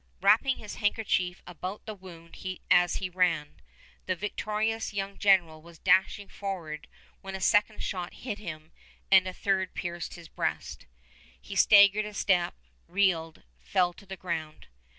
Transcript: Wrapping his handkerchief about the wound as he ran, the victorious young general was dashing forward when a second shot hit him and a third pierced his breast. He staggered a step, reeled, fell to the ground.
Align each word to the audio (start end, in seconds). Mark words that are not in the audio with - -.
Wrapping 0.19 0.57
his 0.57 0.77
handkerchief 0.77 1.43
about 1.45 1.85
the 1.85 1.93
wound 1.93 2.35
as 2.71 2.95
he 2.95 3.07
ran, 3.07 3.61
the 4.07 4.15
victorious 4.15 4.93
young 4.95 5.19
general 5.19 5.61
was 5.61 5.77
dashing 5.77 6.27
forward 6.27 6.87
when 7.21 7.35
a 7.35 7.39
second 7.39 7.83
shot 7.83 8.15
hit 8.15 8.39
him 8.39 8.71
and 9.11 9.27
a 9.27 9.31
third 9.31 9.75
pierced 9.75 10.15
his 10.15 10.27
breast. 10.27 10.87
He 11.39 11.55
staggered 11.55 12.05
a 12.05 12.15
step, 12.15 12.55
reeled, 12.87 13.43
fell 13.59 13.93
to 13.93 14.07
the 14.07 14.17
ground. 14.17 14.65